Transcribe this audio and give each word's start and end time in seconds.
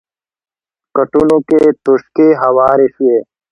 کټونو 0.95 1.37
کې 1.47 1.59
توشکې 1.83 2.27
هوارې 2.41 2.87
شوې. 2.95 3.17